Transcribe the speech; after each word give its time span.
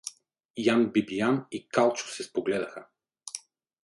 Ян 0.73 0.85
Бибиян 0.91 1.45
и 1.51 1.67
Калчо 1.67 2.07
се 2.07 2.23
спогледаха. 2.23 2.87